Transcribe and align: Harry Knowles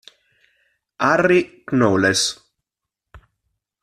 Harry 0.97 1.61
Knowles 1.69 2.33